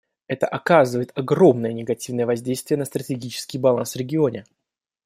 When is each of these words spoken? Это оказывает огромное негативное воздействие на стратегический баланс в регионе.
Это 0.25 0.47
оказывает 0.47 1.15
огромное 1.15 1.73
негативное 1.73 2.25
воздействие 2.25 2.79
на 2.79 2.85
стратегический 2.85 3.59
баланс 3.59 3.93
в 3.93 3.97
регионе. 3.97 4.45